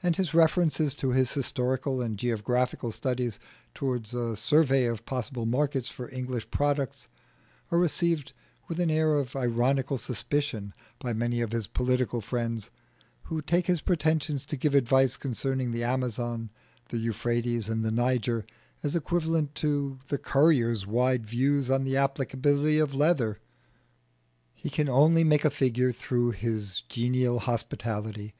And 0.00 0.14
his 0.14 0.32
references 0.32 0.94
to 0.94 1.10
his 1.10 1.32
historical 1.32 2.00
and 2.00 2.16
geographical 2.16 2.92
studies 2.92 3.40
towards 3.74 4.14
a 4.14 4.36
survey 4.36 4.84
of 4.84 5.04
possible 5.04 5.44
markets 5.44 5.88
for 5.88 6.08
English 6.14 6.48
products 6.52 7.08
are 7.72 7.78
received 7.80 8.32
with 8.68 8.78
an 8.78 8.92
air 8.92 9.18
of 9.18 9.34
ironical 9.34 9.98
suspicion 9.98 10.72
by 11.00 11.12
many 11.14 11.40
of 11.40 11.50
his 11.50 11.66
political 11.66 12.20
friends, 12.20 12.70
who 13.24 13.42
take 13.42 13.66
his 13.66 13.80
pretension 13.80 14.36
to 14.38 14.56
give 14.56 14.72
advice 14.72 15.16
concerning 15.16 15.72
the 15.72 15.82
Amazon, 15.82 16.50
the 16.90 16.98
Euphrates, 16.98 17.68
and 17.68 17.84
the 17.84 17.90
Niger 17.90 18.46
as 18.84 18.94
equivalent 18.94 19.56
to 19.56 19.98
the 20.06 20.16
currier's 20.18 20.86
wide 20.86 21.26
views 21.26 21.72
on 21.72 21.82
the 21.82 21.96
applicability 21.96 22.78
of 22.78 22.94
leather. 22.94 23.40
He 24.54 24.70
can 24.70 24.88
only 24.88 25.24
make 25.24 25.44
a 25.44 25.50
figure 25.50 25.90
through 25.90 26.30
his 26.30 26.82
genial 26.88 27.40
hospitality. 27.40 28.36